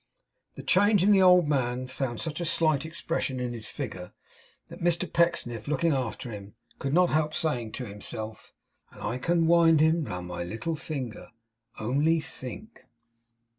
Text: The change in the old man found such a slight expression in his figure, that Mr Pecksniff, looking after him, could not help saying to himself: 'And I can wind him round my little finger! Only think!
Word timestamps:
The 0.55 0.63
change 0.63 1.03
in 1.03 1.11
the 1.11 1.21
old 1.21 1.47
man 1.47 1.85
found 1.85 2.19
such 2.19 2.41
a 2.41 2.43
slight 2.45 2.87
expression 2.87 3.39
in 3.39 3.53
his 3.53 3.67
figure, 3.67 4.13
that 4.65 4.79
Mr 4.81 5.05
Pecksniff, 5.07 5.67
looking 5.67 5.93
after 5.93 6.31
him, 6.31 6.55
could 6.79 6.91
not 6.91 7.11
help 7.11 7.35
saying 7.35 7.73
to 7.73 7.85
himself: 7.85 8.51
'And 8.89 9.03
I 9.03 9.19
can 9.19 9.45
wind 9.45 9.79
him 9.79 10.05
round 10.05 10.25
my 10.25 10.43
little 10.43 10.75
finger! 10.75 11.29
Only 11.77 12.19
think! 12.19 12.85